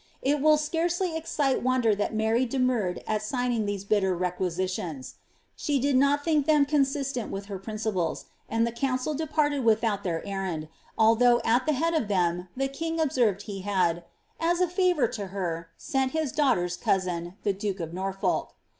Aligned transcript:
It 0.23 0.41
will 0.41 0.57
scarcely 0.57 1.15
excite 1.15 1.61
wonder 1.61 1.93
that 1.93 2.11
Mary 2.15 2.43
demurred 2.47 3.03
at 3.05 3.21
signing 3.21 3.67
these 3.67 3.83
bitter 3.85 4.17
requisitions. 4.17 5.17
She 5.55 5.79
did 5.79 5.95
not 5.95 6.23
think 6.25 6.47
them 6.47 6.65
consistent 6.65 7.29
with 7.31 7.45
her 7.45 7.59
principles, 7.59 8.25
and 8.49 8.65
the 8.65 8.71
council 8.71 9.13
de 9.13 9.27
parted 9.27 9.63
without 9.63 10.03
their 10.03 10.25
errand, 10.25 10.69
although 10.97 11.39
at 11.45 11.67
the 11.67 11.73
head 11.73 11.93
of 11.93 12.07
them 12.07 12.47
the 12.57 12.67
king 12.67 12.99
ob 12.99 13.11
served 13.11 13.43
he 13.43 13.59
had, 13.61 13.97
^ 13.97 14.03
as 14.39 14.59
a 14.59 14.67
favour 14.67 15.07
to 15.09 15.27
her, 15.27 15.69
sent 15.77 16.13
his 16.13 16.31
daughter's 16.31 16.77
cousin, 16.77 17.35
the 17.43 17.53
duke 17.53 17.79
of 17.79 17.93
Norfolk."' 17.93 18.55